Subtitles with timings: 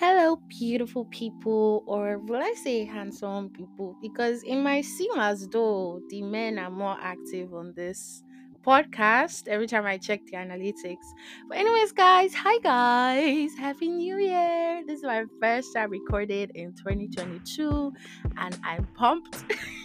[0.00, 3.98] Hello, beautiful people, or will I say handsome people?
[4.00, 8.22] Because it might seem as though the men are more active on this
[8.64, 11.04] podcast every time I check the analytics.
[11.50, 14.82] But, anyways, guys, hi guys, Happy New Year!
[14.86, 17.92] This is my first time recorded in 2022,
[18.38, 19.44] and I'm pumped.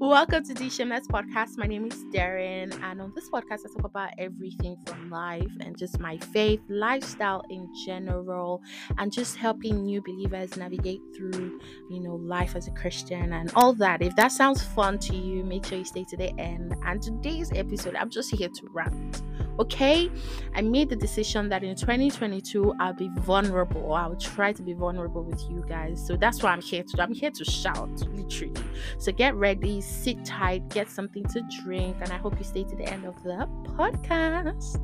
[0.00, 1.58] Welcome to Shameless Podcast.
[1.58, 5.76] My name is Darren, and on this podcast, I talk about everything from life and
[5.76, 8.62] just my faith, lifestyle in general,
[8.96, 11.58] and just helping new believers navigate through,
[11.90, 14.00] you know, life as a Christian and all that.
[14.00, 16.76] If that sounds fun to you, make sure you stay to the end.
[16.86, 19.22] And today's episode, I'm just here to rant.
[19.58, 20.08] Okay,
[20.54, 23.92] I made the decision that in 2022 I'll be vulnerable.
[23.92, 26.04] I'll try to be vulnerable with you guys.
[26.06, 27.02] So that's why I'm here to.
[27.02, 28.62] I'm here to shout, literally.
[28.98, 32.76] So get ready, sit tight, get something to drink, and I hope you stay to
[32.76, 34.80] the end of the podcast.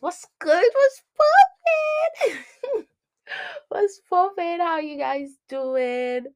[0.00, 0.70] What's good?
[0.74, 2.86] What's poppin'?
[3.68, 4.60] What's poppin'?
[4.60, 6.26] How you guys doing?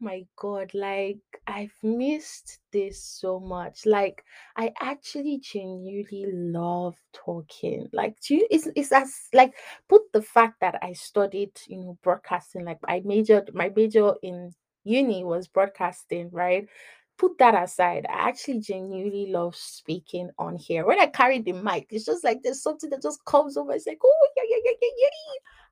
[0.00, 3.84] My god like i've missed this so much.
[3.86, 4.24] Like
[4.56, 7.88] i actually genuinely love talking.
[7.92, 9.54] Like do you it's, it's as like
[9.88, 14.52] put the fact that i studied you know broadcasting like i majored my major in
[14.84, 16.66] uni was broadcasting right?
[17.18, 18.06] Put that aside.
[18.08, 20.86] I actually genuinely love speaking on here.
[20.86, 23.72] When i carry the mic it's just like there's something that just comes over.
[23.72, 24.28] It's like oh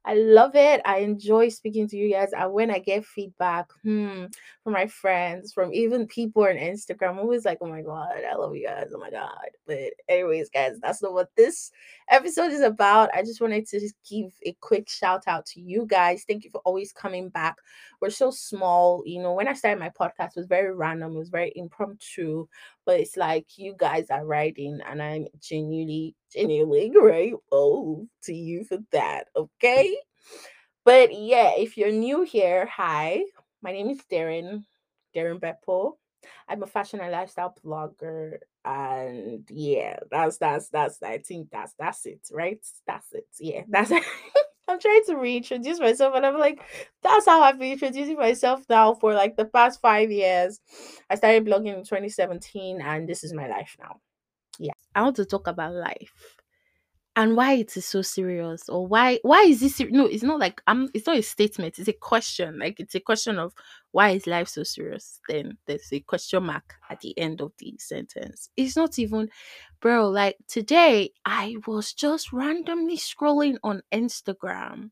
[0.05, 0.81] I love it.
[0.87, 2.31] I enjoy speaking to you guys.
[2.33, 4.25] And when I get feedback hmm,
[4.65, 8.35] from my friends, from even people on Instagram, I'm always like, oh my God, I
[8.35, 8.91] love you guys.
[8.95, 9.49] Oh my God.
[9.67, 11.73] But, anyways, guys, that's not what this
[12.09, 13.11] episode is about.
[13.13, 16.25] I just wanted to just give a quick shout out to you guys.
[16.27, 17.57] Thank you for always coming back.
[18.01, 19.03] We're so small.
[19.05, 22.47] You know, when I started my podcast, it was very random, it was very impromptu
[22.89, 28.79] but it's like you guys are writing and i'm genuinely genuinely grateful to you for
[28.93, 29.95] that okay?
[30.87, 33.21] But yeah if you're new here hi
[33.63, 34.65] my name is darren
[35.15, 35.93] darren beppo.
[36.49, 42.07] I'm a fashion and lifestyle blogger and yeah that's that's that's i think that's that's
[42.07, 42.59] it right?
[42.87, 44.03] That's it yeah that's it
[44.69, 46.61] I'm trying to reintroduce myself, and I'm like,
[47.03, 50.61] that's how I've been introducing myself now for like the past five years.
[51.11, 54.01] I started blogging in 2017, and this is my life now.
[54.59, 56.38] Yeah, I want to talk about life
[57.19, 60.63] and why it is so serious or why why is this no it's not like
[60.69, 63.53] i'm it's not a statement it's a question like it's a question of
[63.91, 65.19] why is life so serious?
[65.29, 68.51] Then there's a question mark at the end of the sentence.
[68.55, 69.31] It's not even
[69.81, 74.91] bro like today i was just randomly scrolling on instagram.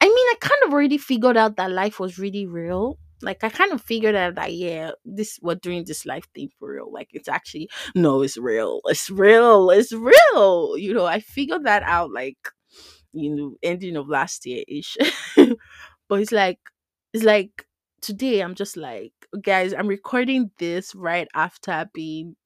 [0.00, 3.48] I mean i kind of already figured out that life was really real like I
[3.48, 6.92] kind of figured out that yeah, this we're doing this life thing for real.
[6.92, 8.80] Like it's actually no, it's real.
[8.86, 9.70] It's real.
[9.70, 10.76] It's real.
[10.78, 12.38] You know, I figured that out like
[13.12, 14.96] you know, ending of last year ish.
[15.36, 16.58] but it's like
[17.12, 17.66] it's like
[18.00, 19.12] today I'm just like
[19.42, 22.36] guys, I'm recording this right after being,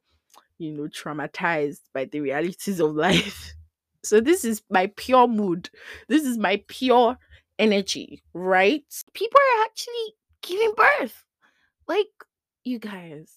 [0.58, 3.54] you know, traumatized by the realities of life.
[4.04, 5.70] So this is my pure mood.
[6.08, 7.16] This is my pure
[7.58, 8.82] energy, right?
[9.14, 11.24] People are actually giving birth.
[11.88, 12.08] Like,
[12.64, 13.32] you guys,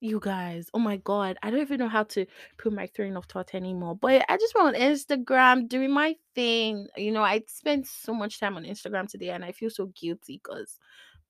[0.00, 2.26] you guys, oh my god, I don't even know how to
[2.58, 3.96] put my train of thought anymore.
[3.96, 6.86] But I just went on Instagram doing my thing.
[6.96, 10.40] You know, I spent so much time on Instagram today and I feel so guilty
[10.42, 10.78] because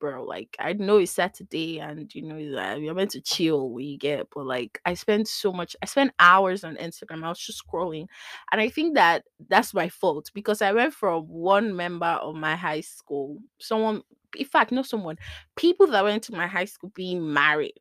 [0.01, 3.99] bro, like I know it's Saturday and you know you're meant to chill when you
[3.99, 7.25] get, but like I spent so much, I spent hours on Instagram.
[7.25, 8.07] I was just scrolling,
[8.53, 12.57] and I think that that's my fault because I went from one member of my
[12.57, 14.03] high school, someone,
[14.37, 15.19] in fact, not someone,
[15.57, 17.73] people that went to my high school being married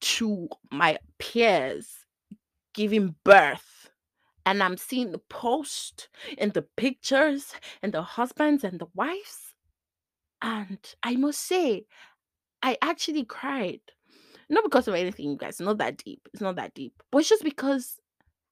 [0.00, 1.88] to my peers
[2.74, 3.90] giving birth
[4.44, 9.54] and I'm seeing the post and the pictures and the husbands and the wives.
[10.40, 11.86] And I must say,
[12.62, 13.80] I actually cried.
[14.48, 16.28] Not because of anything, you guys, not that deep.
[16.32, 17.02] It's not that deep.
[17.10, 17.98] But it's just because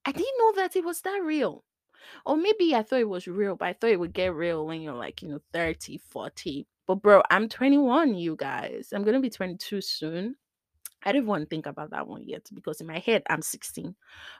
[0.04, 1.64] I didn't know that it was that real.
[2.26, 4.80] Or maybe I thought it was real, but I thought it would get real when
[4.80, 6.66] you're like, you know, 30, 40.
[6.86, 8.92] But bro, I'm 21, you guys.
[8.92, 10.36] I'm gonna be 22 soon.
[11.04, 13.94] I don't want to think about that one yet because in my head I'm 16.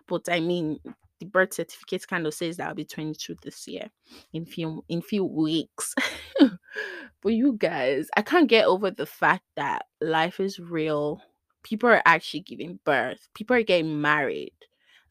[0.07, 0.79] But I mean
[1.21, 3.91] the birth certificate kind of says that I'll be 22 this year
[4.33, 5.95] in few in few weeks.
[6.41, 11.21] but you guys, I can't get over the fact that life is real.
[11.63, 13.29] People are actually giving birth.
[13.35, 14.53] People are getting married.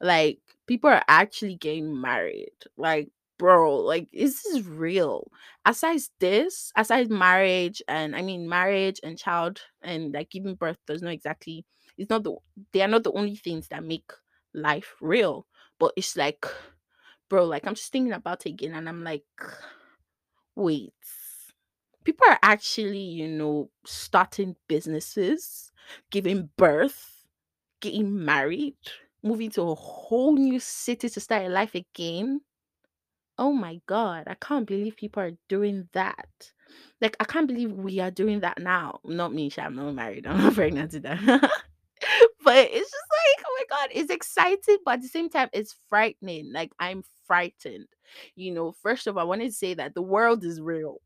[0.01, 2.51] Like people are actually getting married.
[2.77, 5.29] Like bro, like this is real.
[5.65, 11.01] Aside this, aside marriage and I mean marriage and child and like giving birth does
[11.01, 11.65] not exactly
[11.97, 12.35] it's not the
[12.71, 14.11] they are not the only things that make
[14.53, 15.47] life real.
[15.79, 16.45] But it's like
[17.29, 19.23] bro, like I'm just thinking about it again and I'm like,
[20.55, 20.93] wait.
[22.03, 25.71] People are actually, you know, starting businesses,
[26.11, 27.23] giving birth,
[27.81, 28.77] getting married,
[29.23, 32.41] moving to a whole new city to start a life again.
[33.37, 36.51] Oh my god, I can't believe people are doing that.
[37.01, 38.99] Like I can't believe we are doing that now.
[39.05, 40.27] Not me, I'm not married.
[40.27, 41.19] I'm not pregnant to that.
[42.43, 45.75] but it's just like, oh my god, it's exciting, but at the same time, it's
[45.89, 46.51] frightening.
[46.51, 47.87] Like I'm frightened.
[48.35, 50.97] You know, first of all, I want to say that the world is real.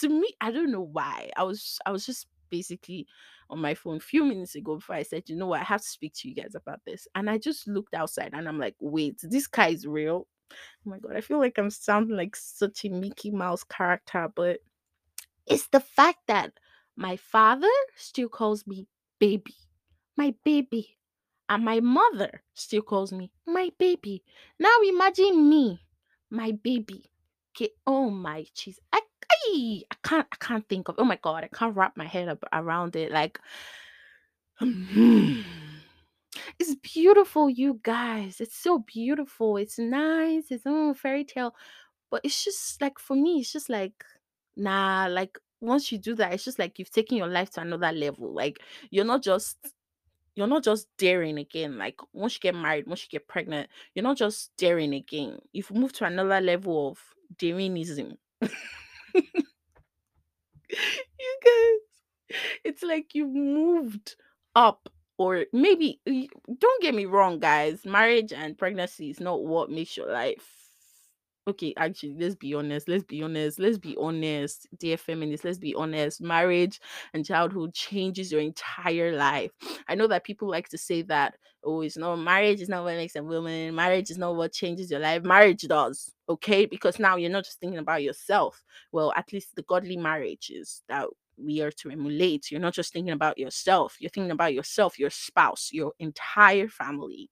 [0.00, 1.30] To me, I don't know why.
[1.36, 3.06] I was I was just basically
[3.50, 5.82] on my phone a few minutes ago before I said, you know what, I have
[5.82, 7.06] to speak to you guys about this.
[7.14, 10.26] And I just looked outside and I'm like, wait, this guy is real.
[10.50, 14.60] Oh my god, I feel like I'm sounding like such a Mickey Mouse character, but
[15.46, 16.52] it's the fact that
[16.96, 18.86] my father still calls me
[19.18, 19.54] baby,
[20.16, 20.98] my baby,
[21.48, 24.24] and my mother still calls me my baby.
[24.58, 25.80] Now imagine me,
[26.30, 27.10] my baby.
[27.56, 28.80] Okay, oh my cheese.
[28.92, 29.00] I,
[29.54, 32.44] I, can't I can't think of oh my god, I can't wrap my head up
[32.52, 33.12] around it.
[33.12, 33.38] Like
[34.60, 35.44] it's
[36.82, 38.40] beautiful, you guys.
[38.40, 39.56] It's so beautiful.
[39.56, 40.50] It's nice.
[40.50, 41.54] It's a fairy tale.
[42.10, 44.04] But it's just like for me, it's just like
[44.56, 47.92] nah, like once you do that, it's just like you've taken your life to another
[47.92, 48.32] level.
[48.32, 48.60] Like
[48.90, 49.56] you're not just
[50.34, 51.78] you're not just daring again.
[51.78, 55.38] Like once you get married, once you get pregnant, you're not just daring again.
[55.52, 56.98] You've moved to another level of
[57.36, 58.16] daringism.
[60.70, 64.16] you guys, it's like you've moved
[64.54, 64.88] up
[65.18, 70.10] or maybe don't get me wrong guys marriage and pregnancy is not what makes your
[70.10, 70.63] life
[71.46, 75.74] okay actually let's be honest let's be honest let's be honest dear feminists let's be
[75.74, 76.80] honest marriage
[77.12, 79.50] and childhood changes your entire life.
[79.88, 82.96] I know that people like to say that oh it's not marriage is not what
[82.96, 85.22] makes a woman marriage is not what changes your life.
[85.22, 86.64] Marriage does okay?
[86.66, 88.62] Because now you're not just thinking about yourself.
[88.92, 93.12] Well at least the godly marriages that we are to emulate you're not just thinking
[93.12, 97.28] about yourself you're thinking about yourself your spouse your entire family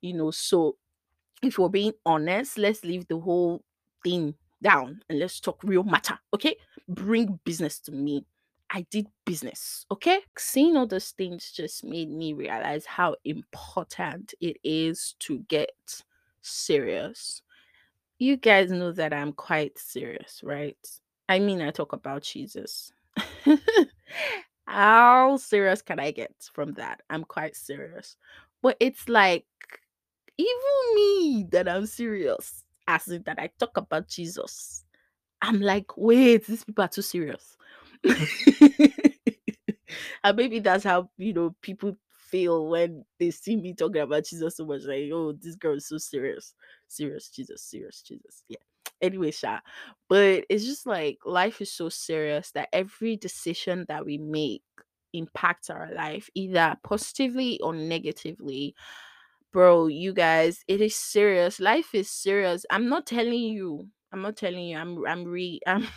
[0.00, 0.30] you know?
[0.30, 0.76] So
[1.44, 3.62] if we're being honest, let's leave the whole
[4.02, 6.18] thing down and let's talk real matter.
[6.32, 6.56] Okay.
[6.88, 8.26] Bring business to me.
[8.70, 9.86] I did business.
[9.90, 10.20] Okay.
[10.36, 16.02] Seeing all those things just made me realize how important it is to get
[16.40, 17.42] serious.
[18.18, 20.76] You guys know that I'm quite serious, right?
[21.28, 22.92] I mean, I talk about Jesus.
[24.66, 27.02] how serious can I get from that?
[27.10, 28.16] I'm quite serious.
[28.62, 29.44] But it's like
[30.38, 34.84] even me that I'm serious, as in that I talk about Jesus,
[35.40, 37.56] I'm like, wait, these people are too serious.
[40.24, 44.56] and maybe that's how you know people feel when they see me talking about Jesus
[44.56, 44.82] so much.
[44.82, 46.54] Like, oh, this girl is so serious,
[46.88, 48.44] serious Jesus, serious Jesus.
[48.48, 48.58] Yeah.
[49.00, 49.60] Anyway, Sha,
[50.08, 54.62] but it's just like life is so serious that every decision that we make
[55.12, 58.74] impacts our life either positively or negatively
[59.54, 61.60] bro you guys it is serious.
[61.60, 62.66] Life is serious.
[62.70, 65.88] I'm not telling you i'm not telling you i'm i'm re i'm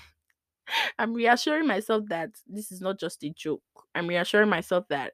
[1.00, 3.62] i'm reassuring myself that this is not just a joke.
[3.96, 5.14] I'm reassuring myself that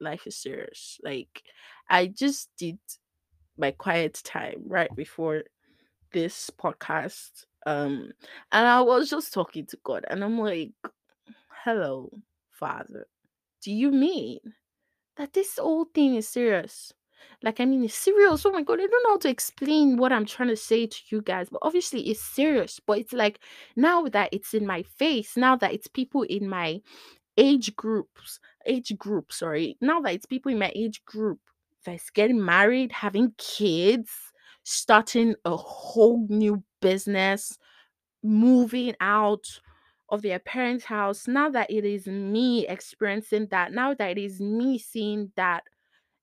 [0.00, 0.98] life is serious.
[1.04, 1.42] Like
[1.90, 2.78] i just did
[3.58, 5.44] my quiet time right before
[6.12, 8.10] this podcast um
[8.52, 10.72] and i was just talking to god and i'm like
[11.64, 12.10] hello
[12.50, 13.06] father.
[13.62, 14.40] Do you mean
[15.16, 16.92] that this whole thing is serious.
[17.42, 18.44] Like, I mean, it's serious.
[18.46, 20.98] Oh my god, I don't know how to explain what I'm trying to say to
[21.08, 22.80] you guys, but obviously it's serious.
[22.84, 23.40] But it's like
[23.76, 26.80] now that it's in my face, now that it's people in my
[27.36, 31.40] age groups, age group, sorry, now that it's people in my age group
[31.84, 34.10] that's getting married, having kids,
[34.62, 37.58] starting a whole new business,
[38.22, 39.60] moving out
[40.08, 44.40] of their parents' house, now that it is me experiencing that, now that it is
[44.40, 45.64] me seeing that,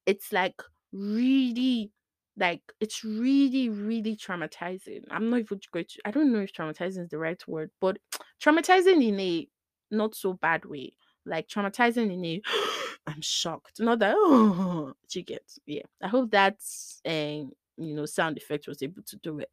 [0.05, 0.61] it's like
[0.93, 1.91] really,
[2.37, 5.03] like, it's really, really traumatizing.
[5.09, 7.97] I'm not even going to, I don't know if traumatizing is the right word, but
[8.43, 9.47] traumatizing in a
[9.91, 10.93] not so bad way.
[11.25, 12.41] Like traumatizing in a,
[13.07, 13.79] I'm shocked.
[13.79, 15.83] Not that, oh, you get, yeah.
[16.01, 19.49] I hope that's, um, you know, sound effect was able to do it.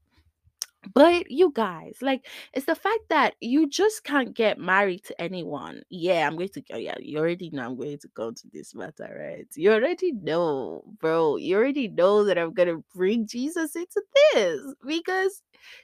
[0.94, 5.82] But you guys, like, it's the fact that you just can't get married to anyone.
[5.90, 6.76] Yeah, I'm going to go.
[6.76, 9.46] Yeah, you already know I'm going to go to this matter, right?
[9.54, 11.36] You already know, bro.
[11.36, 14.02] You already know that I'm going to bring Jesus into
[14.34, 15.42] this because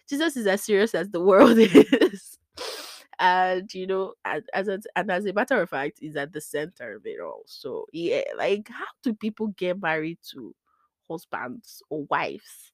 [0.09, 2.39] Jesus is as serious as the world is.
[3.19, 6.41] And you know, as, as a, and as a matter of fact, is at the
[6.41, 7.43] center of it all.
[7.47, 10.55] So yeah, like how do people get married to
[11.09, 12.73] husbands or wives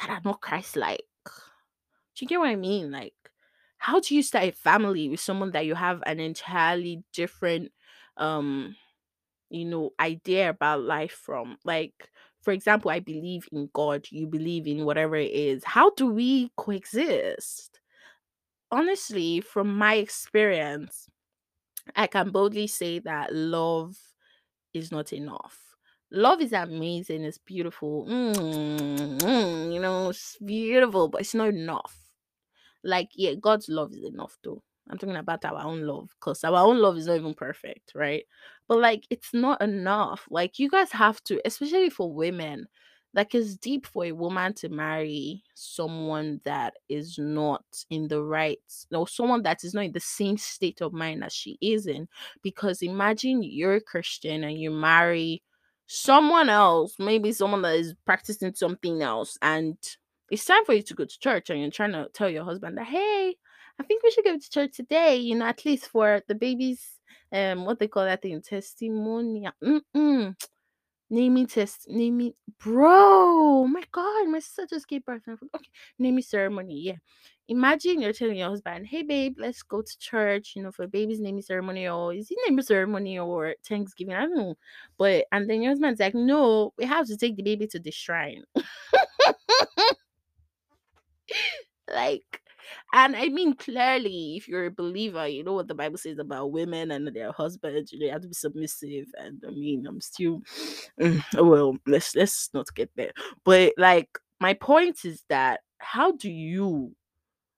[0.00, 1.02] that are not Christ-like?
[2.16, 2.90] Do you get what I mean?
[2.90, 3.14] Like,
[3.78, 7.72] how do you start a family with someone that you have an entirely different
[8.16, 8.76] um
[9.50, 11.58] you know idea about life from?
[11.64, 12.10] Like
[12.42, 15.64] for example i believe in god you believe in whatever it is.
[15.64, 17.80] How do we coexist?
[18.70, 21.08] Honestly from my experience
[21.96, 23.96] i can boldly say that love
[24.74, 25.60] is not enough.
[26.12, 28.34] Love is amazing it's beautiful mm,
[29.20, 32.03] mm, you know it's beautiful but it's not enough
[32.84, 34.62] like, yeah, God's love is enough though.
[34.90, 38.24] I'm talking about our own love because our own love is not even perfect, right?
[38.68, 40.26] But like, it's not enough.
[40.30, 42.66] Like, you guys have to, especially for women,
[43.14, 48.58] like, it's deep for a woman to marry someone that is not in the right,
[48.90, 52.08] no, someone that is not in the same state of mind as she is in.
[52.42, 55.42] Because imagine you're a Christian and you marry
[55.86, 59.78] someone else, maybe someone that is practicing something else, and
[60.30, 62.78] it's time for you to go to church and you're trying to tell your husband
[62.78, 63.34] that hey
[63.78, 66.98] i think we should go to church today you know at least for the baby's
[67.32, 70.34] um what they call that thing testimony Mm-mm.
[71.10, 76.80] naming test naming bro oh my god my sister just gave birth okay naming ceremony
[76.80, 76.96] yeah.
[77.46, 81.20] Imagine you're telling your husband hey babe let's go to church you know for baby's
[81.20, 84.14] naming ceremony or is it naming ceremony or thanksgiving?
[84.14, 84.54] I don't know.
[84.96, 87.90] But and then your husband's like no we have to take the baby to the
[87.90, 88.44] shrine
[91.94, 92.40] like
[92.92, 96.52] and i mean clearly if you're a believer you know what the bible says about
[96.52, 100.40] women and their husbands you know, have to be submissive and i mean i'm still
[101.00, 103.12] mm, well let's let's not get there.
[103.44, 104.08] But like
[104.40, 106.94] my point is that how do you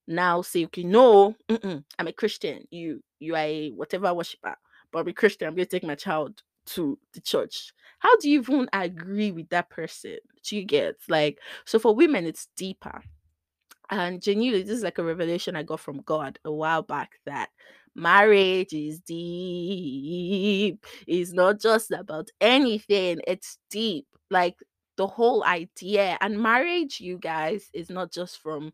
[0.09, 2.65] now say okay no i'm a christian.
[2.71, 4.57] You you are a whatever worshiper
[4.93, 5.49] but i'm a christian.
[5.49, 7.73] I'm going to take my child to the church.
[8.01, 10.19] How do you even agree with that person?
[10.45, 13.03] Do you get like so for women it's deeper
[13.91, 17.51] and genuinely, this is like a revelation I got from God a while back that
[17.95, 20.85] marriage is deep.
[21.07, 24.07] It's not just about anything, it's deep.
[24.31, 24.57] Like
[24.97, 26.19] the whole idea.
[26.21, 28.73] And marriage, you guys, is not just from,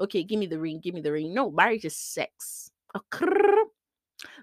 [0.00, 1.34] okay, give me the ring, give me the ring.
[1.34, 2.70] No, marriage is sex.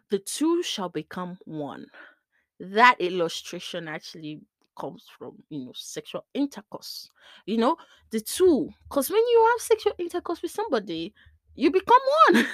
[0.09, 1.85] The two shall become one.
[2.59, 4.41] That illustration actually
[4.79, 7.09] comes from you know sexual intercourse.
[7.45, 7.77] You know
[8.11, 11.13] the two because when you have sexual intercourse with somebody
[11.55, 11.99] you become
[12.31, 12.45] one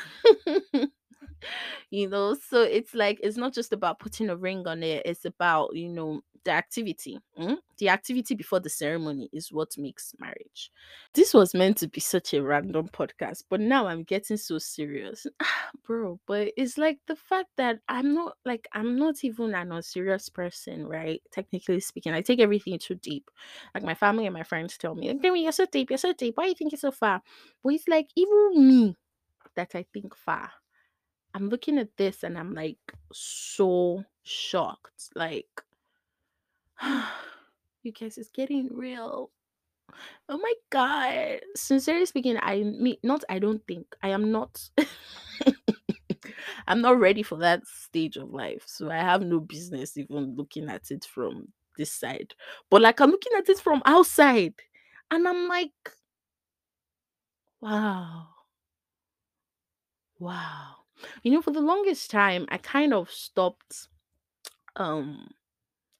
[1.90, 5.26] you know so it's like it's not just about putting a ring on it it's
[5.26, 7.58] about you know the activity mm?
[7.80, 10.72] the activity before the ceremony is what makes marriage.
[11.14, 15.26] This was meant to be such a random podcast but now i'm getting so serious.
[15.86, 20.30] Bro but it's like the fact that i'm not like i'm not even an unserious
[20.30, 21.22] person right?
[21.32, 23.30] Technically speaking i take everything too deep.
[23.74, 26.38] Like my family and my friends tell me okay you're so deep you're so deep.
[26.38, 27.22] Why are you thinking so far?
[27.64, 28.96] But it's like even me
[29.56, 30.52] that i think far
[31.36, 32.78] I'm looking at this and I'm like
[33.12, 35.10] so shocked.
[35.16, 35.62] Like,
[37.84, 39.32] you guys, it's getting real.
[40.30, 41.42] Oh my god.
[41.54, 44.70] Sincerely speaking, I mean, not, I don't think, I am not.
[46.68, 48.64] I'm not ready for that stage of life.
[48.66, 52.34] So I have no business even looking at it from this side.
[52.72, 54.54] But like, I'm looking at it from outside
[55.12, 55.74] and I'm like,
[57.60, 58.28] wow.
[60.18, 60.85] Wow.
[61.24, 63.88] You know, for the longest time, I kind of stopped
[64.78, 65.30] um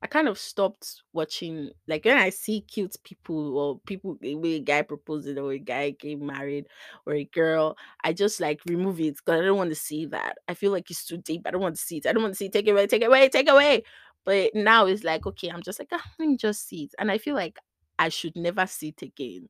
[0.02, 4.60] I kind of stopped watching like when I see cute people or people when a
[4.60, 6.68] guy proposing or a guy getting married
[7.08, 10.38] or a girl, I just like remove it because I don't want to see that.
[10.48, 11.44] I feel like it's too deep.
[11.48, 12.06] I don't want to see it.
[12.08, 12.54] I don't want to see it.
[12.54, 13.84] Take it away, take it away, take it away.
[14.26, 16.96] But now it's like, okay, I'm just like, ah, let me just see it.
[17.00, 17.58] And I feel like
[18.00, 19.50] I should never see it again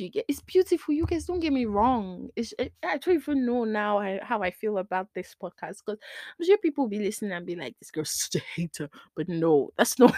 [0.00, 4.18] it's beautiful you guys don't get me wrong it's I, I don't even know now
[4.22, 5.98] how i feel about this podcast because
[6.38, 9.28] i'm sure people will be listening and be like this girl's such a hater but
[9.28, 10.14] no that's not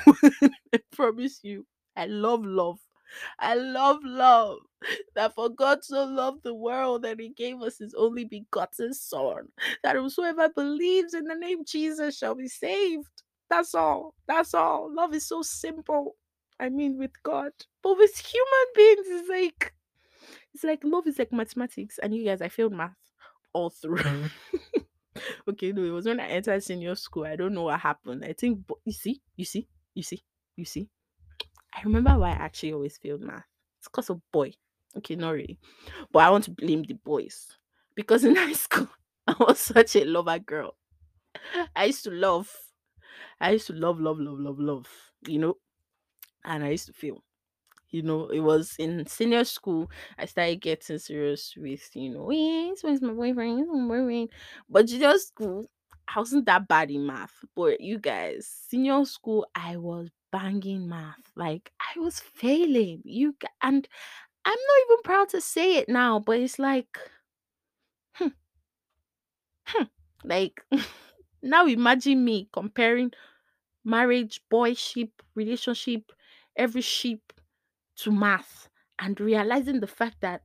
[0.75, 1.66] i promise you
[1.97, 2.78] i love love
[3.38, 4.59] I love love.
[5.14, 9.49] That for God so loved the world that he gave us his only begotten son.
[9.83, 13.09] That whosoever believes in the name Jesus shall be saved.
[13.49, 14.14] That's all.
[14.26, 14.92] That's all.
[14.92, 16.16] Love is so simple.
[16.59, 19.75] I mean, with God, but with human beings, it's like
[20.55, 21.99] it's like love is like mathematics.
[21.99, 22.97] And you guys, I failed math
[23.53, 23.99] all through.
[23.99, 24.81] Mm-hmm.
[25.51, 27.25] okay, no, it was when I entered senior school.
[27.25, 28.25] I don't know what happened.
[28.25, 30.23] I think, but you see, you see, you see,
[30.57, 30.89] you see.
[31.75, 33.45] I remember why I actually always failed math.
[33.79, 34.53] It's because of boy.
[34.97, 35.59] Okay, not really,
[36.11, 37.59] but I want to blame the boys
[37.95, 38.89] because in high school
[39.27, 40.75] I was such a lover girl.
[41.75, 42.51] I used to love.
[43.41, 44.87] I used to love, love, love, love, love.
[45.27, 45.55] You know,
[46.47, 47.25] and I used to feel.
[47.91, 49.91] you know, it was in senior school.
[50.19, 53.67] I started getting serious with, you know, yes, when's my boyfriend?
[53.69, 54.31] My boyfriend?
[54.69, 55.71] But junior school,
[56.09, 57.45] I wasn't that bad in math.
[57.55, 61.33] But you guys, senior school, I was banging math.
[61.37, 63.03] Like I was failing.
[63.05, 63.88] You and
[64.45, 66.99] I'm not even proud to say it now, but it's like,
[68.15, 68.29] hmm,
[69.67, 69.85] hmm,
[70.25, 70.65] like
[71.43, 73.12] now imagine me comparing
[73.85, 76.12] marriage, boyship, relationship,
[76.57, 77.33] every sheep
[77.97, 80.43] to math and realizing the fact that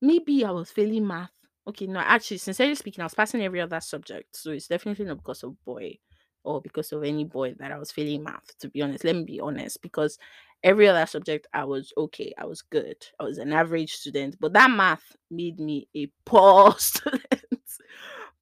[0.00, 1.30] maybe I was failing math.
[1.66, 4.36] Okay, no, actually, sincerely speaking, I was passing every other subject.
[4.36, 5.98] So it's definitely not because of boy
[6.44, 9.04] or because of any boy that I was failing math, to be honest.
[9.04, 10.18] Let me be honest, because
[10.62, 12.32] every other subject I was okay.
[12.38, 12.96] I was good.
[13.20, 14.36] I was an average student.
[14.40, 17.22] But that math made me a poor student.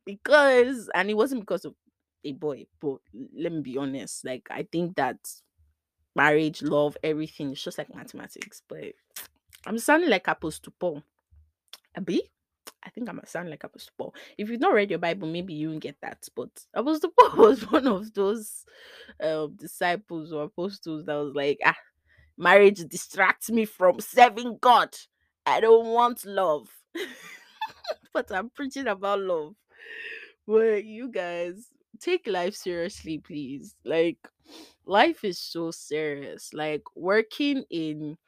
[0.05, 1.75] because and it wasn't because of
[2.25, 2.99] a boy, but
[3.35, 4.25] let me be honest.
[4.25, 5.16] Like I think that
[6.16, 7.52] marriage, love, everything.
[7.52, 8.62] It's just like mathematics.
[8.66, 8.94] But
[9.66, 11.02] I'm sounding like to Paul.
[11.96, 12.23] Abi?
[12.85, 14.14] I think I'm sounding like Apostle Paul.
[14.38, 16.26] If you've not read your Bible, maybe you won't get that.
[16.35, 18.64] But Apostle Paul was one of those
[19.23, 21.76] um, disciples or apostles that was like, ah,
[22.38, 24.96] marriage distracts me from serving God.
[25.44, 26.68] I don't want love.
[28.12, 29.54] but I'm preaching about love.
[30.46, 33.76] Well, you guys take life seriously, please.
[33.85, 34.19] Like,
[34.87, 36.55] life is so serious.
[36.55, 38.19] Like, working in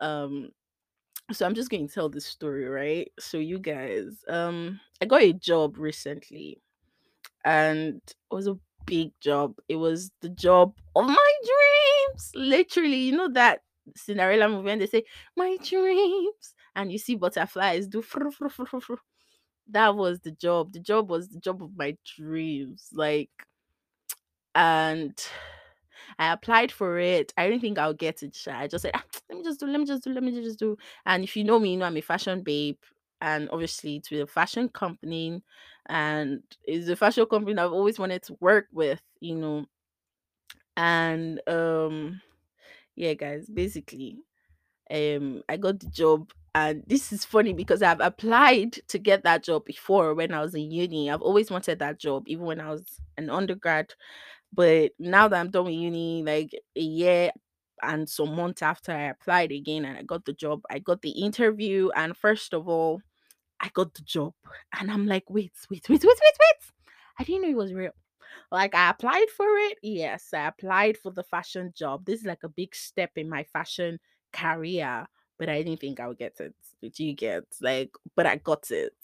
[0.00, 0.50] um
[1.32, 5.22] so i'm just going to tell this story right so you guys um i got
[5.22, 6.58] a job recently
[7.44, 13.16] and it was a big job it was the job of my dreams literally you
[13.16, 13.62] know that
[13.96, 15.04] cinderella movie and they say
[15.36, 18.02] my dreams and you see butterflies do
[19.68, 23.30] that was the job the job was the job of my dreams like
[24.54, 25.20] and
[26.18, 27.32] I applied for it.
[27.36, 28.36] I didn't think I'll get it.
[28.48, 30.58] I just said, "Ah, let me just do, let me just do, let me just
[30.58, 30.76] do.
[31.06, 32.78] And if you know me, you know I'm a fashion babe.
[33.20, 35.42] And obviously, it's with a fashion company,
[35.88, 39.66] and it's a fashion company I've always wanted to work with, you know.
[40.76, 42.20] And um,
[42.96, 44.20] yeah, guys, basically,
[44.92, 49.44] um, I got the job, and this is funny because I've applied to get that
[49.44, 51.10] job before when I was in uni.
[51.10, 53.94] I've always wanted that job, even when I was an undergrad.
[54.52, 57.30] But now that I'm done with uni, like a year
[57.82, 61.10] and some months after I applied again and I got the job, I got the
[61.10, 61.90] interview.
[61.94, 63.00] And first of all,
[63.60, 64.34] I got the job.
[64.78, 66.72] And I'm like, wait, wait, wait, wait, wait, wait.
[67.18, 67.92] I didn't know it was real.
[68.50, 69.78] Like I applied for it.
[69.82, 72.04] Yes, I applied for the fashion job.
[72.04, 73.98] This is like a big step in my fashion
[74.32, 75.06] career,
[75.38, 76.54] but I didn't think I would get it.
[76.82, 78.94] Did you get like but I got it.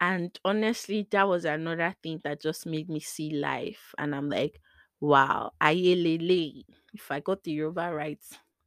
[0.00, 3.94] And honestly, that was another thing that just made me see life.
[3.98, 4.60] And I'm like,
[5.00, 6.64] wow, ayelele.
[6.92, 8.18] If I got the Yoruba right,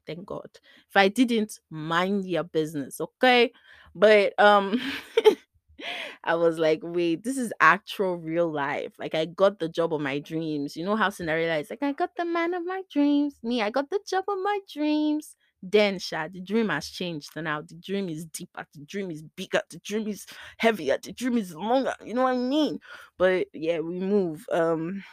[0.08, 0.50] thank God.
[0.90, 3.52] If I didn't, mind your business, okay?
[3.94, 4.82] But um
[6.24, 8.94] I was like, wait, this is actual real life.
[9.00, 10.76] Like I got the job of my dreams.
[10.76, 13.36] You know how Cinderella is like, I got the man of my dreams.
[13.44, 15.36] Me, I got the job of my dreams.
[15.62, 17.32] Then, Sha, the dream has changed.
[17.36, 20.26] Now the dream is deeper, the dream is bigger, the dream is
[20.58, 21.94] heavier, the dream is longer.
[22.04, 22.80] You know what I mean?
[23.18, 24.46] But yeah, we move.
[24.52, 25.04] Um,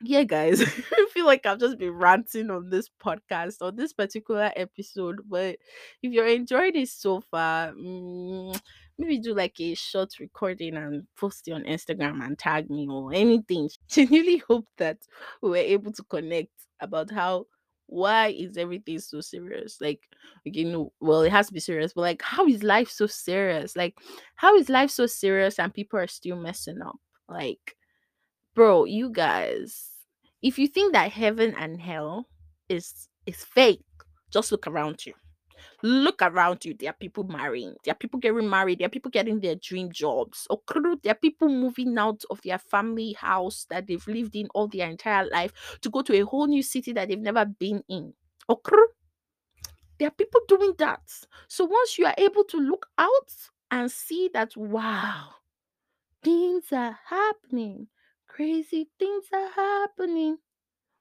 [0.00, 0.60] yeah, guys,
[0.92, 5.20] I feel like I've just been ranting on this podcast on this particular episode.
[5.28, 5.56] But
[6.02, 8.58] if you're enjoying it so far, mm,
[8.98, 13.12] maybe do like a short recording and post it on Instagram and tag me or
[13.14, 13.70] anything.
[13.88, 14.98] Genuinely hope that
[15.42, 17.46] we were able to connect about how
[17.86, 19.80] why is everything so serious?
[19.80, 20.00] Like,
[20.48, 23.76] okay, no, well, it has to be serious, but like, how is life so serious?
[23.76, 23.96] Like,
[24.36, 26.96] how is life so serious and people are still messing up?
[27.28, 27.76] Like,
[28.54, 29.90] bro you guys
[30.42, 32.28] if you think that heaven and hell
[32.68, 33.82] is is fake
[34.30, 35.12] just look around you
[35.82, 39.10] look around you there are people marrying there are people getting married there are people
[39.10, 43.86] getting their dream jobs okay there are people moving out of their family house that
[43.86, 47.08] they've lived in all their entire life to go to a whole new city that
[47.08, 48.12] they've never been in
[48.48, 48.76] okay
[49.98, 51.02] there are people doing that
[51.48, 53.32] so once you are able to look out
[53.70, 55.30] and see that wow
[56.24, 57.86] things are happening.
[58.26, 60.38] Crazy things are happening.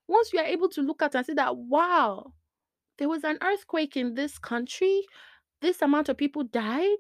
[0.08, 2.34] Once you are able to look at and see that, wow,
[3.04, 5.02] there was an earthquake in this country,
[5.62, 6.96] this amount of people died.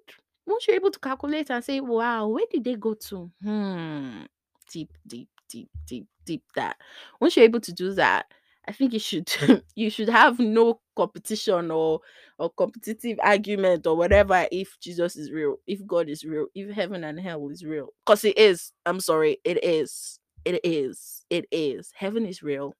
[0.46, 3.32] Once you're able to calculate and say, wow, where did they go to?
[3.42, 4.24] Hmm,
[4.70, 6.76] deep, deep, deep, deep, deep that.
[7.22, 8.26] Once you're able to do that,
[8.68, 9.32] I think you should
[9.76, 12.02] you should have no competition or
[12.38, 17.06] or competitive argument or whatever if Jesus is real, if God is real, if heaven
[17.06, 17.94] and hell is real.
[18.06, 18.74] Because it is.
[18.86, 20.20] I'm sorry, it is.
[20.44, 21.24] It is.
[21.30, 21.94] It is.
[21.96, 22.74] Heaven is real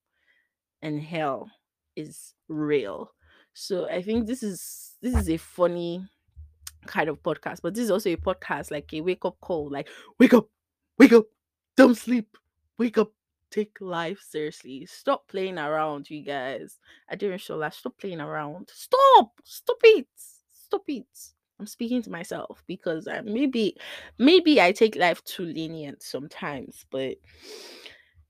[0.82, 1.50] and hell
[1.96, 3.12] is real.
[3.54, 6.06] So I think this is this is a funny
[6.86, 9.88] kind of podcast, but this is also a podcast like a wake up call, like
[10.20, 10.48] wake up,
[10.98, 11.26] wake up,
[11.78, 12.38] don't sleep,
[12.78, 13.12] wake up,
[13.52, 14.86] take life seriously.
[14.86, 16.80] Stop playing around, you guys.
[17.10, 17.74] I didn't show that.
[17.74, 18.70] Stop playing around.
[18.74, 20.08] Stop, stop it,
[20.52, 21.06] stop it.
[21.60, 23.78] I'm speaking to myself because I, maybe
[24.18, 27.18] maybe I take life too lenient sometimes, but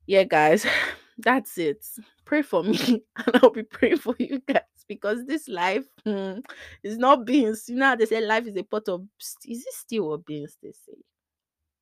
[0.05, 0.65] yeah, guys,
[1.17, 1.85] that's it.
[2.25, 6.39] Pray for me, and I'll be praying for you guys because this life hmm,
[6.83, 7.69] is not beans.
[7.69, 9.05] You know they say life is a pot of
[9.45, 10.57] is it steel or beans?
[10.61, 10.97] They say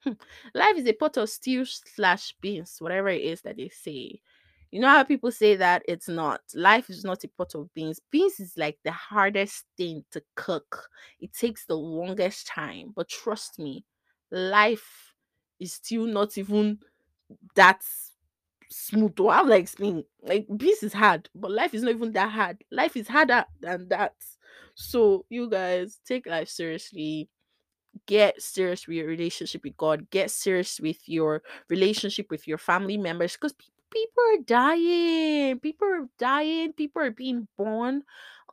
[0.04, 0.13] Hmm.
[0.56, 4.20] life is a pot of steel slash beans, whatever it is that they say.
[4.72, 6.41] You know how people say that it's not.
[6.56, 8.00] Life is not a pot of beans.
[8.10, 10.89] Beans is like the hardest thing to cook.
[11.20, 12.94] It takes the longest time.
[12.96, 13.86] But trust me,
[14.32, 15.13] life
[15.60, 16.80] is still not even
[17.56, 17.82] that
[18.72, 19.18] smooth.
[19.18, 20.04] How will I explain?
[20.24, 22.64] Like beans is hard, but life is not even that hard.
[22.72, 24.16] Life is harder than that.
[24.76, 27.30] So you guys take life seriously
[28.06, 32.98] get serious with your relationship with God, get serious with your relationship with your family
[32.98, 33.54] members because
[33.92, 38.04] people are dying, people are dying, people are being born.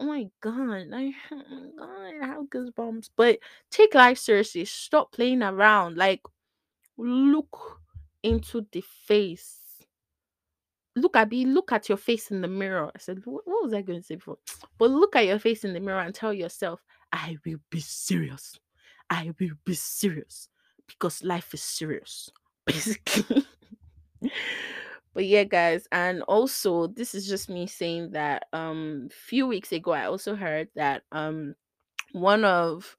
[0.00, 3.10] Oh my god, I, oh my god, I have goosebumps.
[3.16, 3.38] But
[3.70, 4.64] take life seriously.
[4.64, 5.96] Stop playing around.
[5.96, 6.22] Like,
[6.96, 7.80] look
[8.22, 9.67] into the face.
[11.00, 12.90] Look at me, look at your face in the mirror.
[12.94, 14.38] I said, what, was I going to say before?
[14.78, 16.80] But look at your face in the mirror and tell yourself,
[17.12, 18.58] I will be serious.
[19.10, 20.48] I will be serious
[20.86, 22.30] because life is serious,
[22.66, 23.46] basically.
[25.14, 29.72] but yeah, guys, and also this is just me saying that um a few weeks
[29.72, 31.54] ago I also heard that um
[32.12, 32.96] one of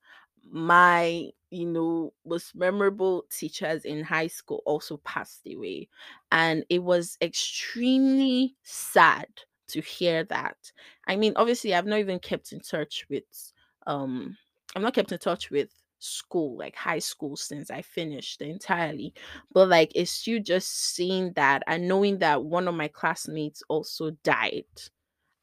[0.51, 5.89] my you know most memorable teachers in high school also passed away.
[6.31, 9.27] And it was extremely sad
[9.69, 10.71] to hear that.
[11.07, 13.53] I mean obviously i've not even kept in touch with
[13.87, 14.37] um
[14.75, 19.13] i'm not kept in touch with school like high school since i finished entirely.
[19.51, 24.11] But like it's you just seeing that and knowing that one of my classmates also
[24.23, 24.65] died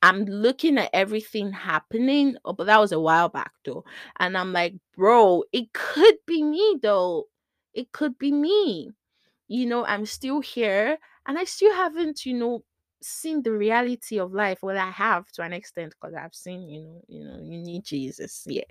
[0.07, 2.37] I'm looking at everything happening.
[2.45, 3.85] Oh, but that was a while back though.
[4.21, 7.27] And I'm like, bro, it could be me though.
[7.75, 8.93] It could be me.
[9.49, 12.63] You know, I'm still here and I still haven't, you know,
[13.03, 14.61] seen the reality of life.
[14.63, 17.83] Well, I have to an extent because I've seen, you know, you know, you need
[17.85, 18.45] Jesus.
[18.47, 18.63] Yeah.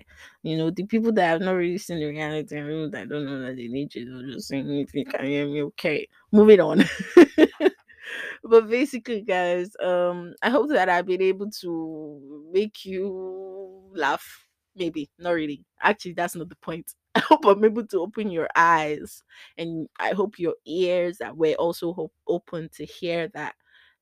[0.42, 3.26] You know, the people that have not really seen the reality and people that don't
[3.26, 6.08] know that they need Jesus just saying if you can hear me, okay.
[6.32, 6.84] Moving on.
[8.44, 14.42] but basically guys um i hope that i've been able to make you laugh.
[14.78, 15.64] Maybe not really.
[15.80, 16.92] Actually that's not the point.
[17.14, 19.22] I hope i'm able to open your eyes
[19.56, 23.54] and i hope your ears that were also hope open to hear that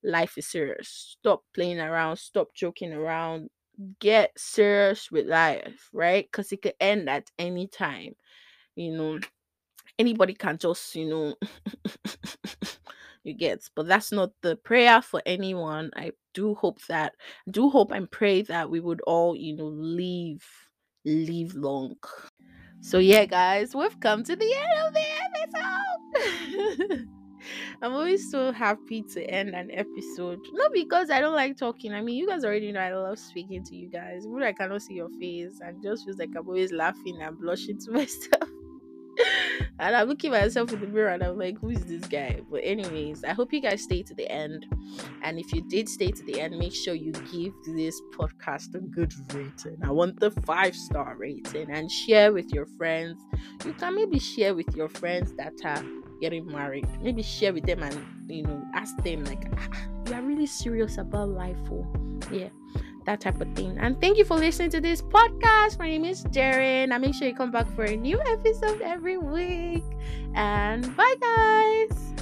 [0.03, 1.15] life is serious.
[1.19, 3.49] Stop playing around stop joking around.
[3.99, 6.27] Get serious with life right?
[6.29, 8.15] Because it could end at any time
[8.75, 9.19] you know.
[9.99, 11.35] Anybody can just you know
[13.25, 15.91] you get but that's not the prayer for anyone.
[15.95, 17.13] I do hope that
[17.49, 20.45] do hope and pray that we would all you know live
[21.05, 21.95] live long.
[22.81, 27.07] So yeah guys we've come to the end of the episode.
[27.81, 31.93] I'm always so happy to end an episode not because i don't like talking.
[31.93, 34.25] I mean you guys already know i love speaking to you guys.
[34.25, 37.79] But i cannot see your face and just feels like i'm always laughing and blushing
[37.81, 38.49] to myself
[39.79, 42.39] and I'm looking at myself in the mirror and I'm like, who is this guy?
[42.49, 44.65] But, anyways, I hope you guys stay to the end.
[45.21, 48.79] And if you did stay to the end, make sure you give this podcast a
[48.79, 49.77] good rating.
[49.83, 53.21] I want the five star rating and share with your friends.
[53.65, 55.83] You can maybe share with your friends that are
[56.21, 56.87] getting married.
[57.01, 60.97] Maybe share with them and, you know, ask them, like, ah, you are really serious
[60.97, 61.57] about life.
[61.69, 61.85] Oh,
[62.31, 62.49] yeah
[63.05, 63.77] that type of thing.
[63.79, 65.79] And thank you for listening to this podcast.
[65.79, 66.91] My name is Jaren.
[66.91, 69.83] And make sure you come back for a new episode every week.
[70.35, 72.14] And bye, guys.